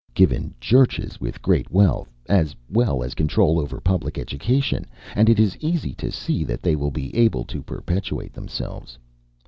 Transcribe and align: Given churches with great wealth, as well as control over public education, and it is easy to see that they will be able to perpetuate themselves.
Given 0.15 0.55
churches 0.59 1.21
with 1.21 1.43
great 1.43 1.69
wealth, 1.71 2.09
as 2.27 2.55
well 2.71 3.03
as 3.03 3.13
control 3.13 3.59
over 3.59 3.79
public 3.79 4.17
education, 4.17 4.87
and 5.13 5.29
it 5.29 5.39
is 5.39 5.55
easy 5.59 5.93
to 5.93 6.11
see 6.11 6.43
that 6.43 6.63
they 6.63 6.75
will 6.75 6.89
be 6.89 7.15
able 7.15 7.43
to 7.45 7.61
perpetuate 7.61 8.33
themselves. 8.33 8.97